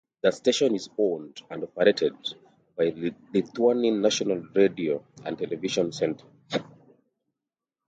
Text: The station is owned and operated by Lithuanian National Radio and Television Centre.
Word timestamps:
The 0.23 0.31
station 0.31 0.73
is 0.73 0.89
owned 0.97 1.43
and 1.51 1.61
operated 1.63 2.15
by 2.75 2.91
Lithuanian 3.33 4.01
National 4.01 4.37
Radio 4.55 5.05
and 5.23 5.37
Television 5.37 5.91
Centre. 5.91 6.25